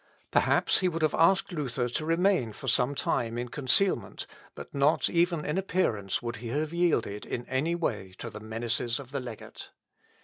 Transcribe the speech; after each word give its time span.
Perhaps 0.31 0.79
he 0.79 0.87
would 0.87 1.03
have 1.03 1.13
asked 1.13 1.51
Luther 1.51 1.87
to 1.87 2.05
remain 2.07 2.53
for 2.53 2.67
some 2.67 2.95
time 2.95 3.37
in 3.37 3.49
concealment, 3.49 4.25
but 4.55 4.73
not 4.73 5.07
even 5.11 5.45
in 5.45 5.59
appearance 5.59 6.23
would 6.23 6.37
he 6.37 6.47
have 6.47 6.73
yielded, 6.73 7.23
in 7.23 7.45
any 7.45 7.75
way, 7.75 8.15
to 8.17 8.31
the 8.31 8.39
menaces 8.39 8.97
of 8.99 9.11
the 9.11 9.19
legate. 9.19 9.69